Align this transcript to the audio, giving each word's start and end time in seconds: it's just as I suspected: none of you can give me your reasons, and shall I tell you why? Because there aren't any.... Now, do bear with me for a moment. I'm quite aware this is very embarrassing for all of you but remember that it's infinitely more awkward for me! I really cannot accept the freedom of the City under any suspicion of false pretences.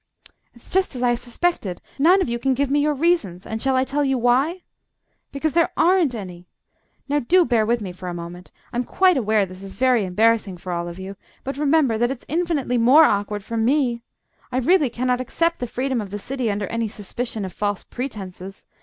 it's 0.55 0.71
just 0.71 0.95
as 0.95 1.03
I 1.03 1.13
suspected: 1.13 1.79
none 1.99 2.23
of 2.23 2.27
you 2.27 2.39
can 2.39 2.55
give 2.55 2.71
me 2.71 2.79
your 2.79 2.95
reasons, 2.95 3.45
and 3.45 3.61
shall 3.61 3.75
I 3.75 3.83
tell 3.83 4.03
you 4.03 4.17
why? 4.17 4.63
Because 5.31 5.53
there 5.53 5.69
aren't 5.77 6.15
any.... 6.15 6.47
Now, 7.07 7.19
do 7.19 7.45
bear 7.45 7.67
with 7.67 7.81
me 7.81 7.91
for 7.91 8.09
a 8.09 8.13
moment. 8.15 8.51
I'm 8.73 8.83
quite 8.83 9.15
aware 9.15 9.45
this 9.45 9.61
is 9.61 9.73
very 9.75 10.03
embarrassing 10.03 10.57
for 10.57 10.71
all 10.73 10.87
of 10.87 10.97
you 10.97 11.17
but 11.43 11.55
remember 11.55 11.99
that 11.99 12.09
it's 12.09 12.25
infinitely 12.27 12.79
more 12.79 13.03
awkward 13.03 13.43
for 13.43 13.57
me! 13.57 14.01
I 14.51 14.57
really 14.57 14.89
cannot 14.89 15.21
accept 15.21 15.59
the 15.59 15.67
freedom 15.67 16.01
of 16.01 16.09
the 16.09 16.17
City 16.17 16.49
under 16.49 16.65
any 16.65 16.87
suspicion 16.87 17.45
of 17.45 17.53
false 17.53 17.83
pretences. 17.83 18.65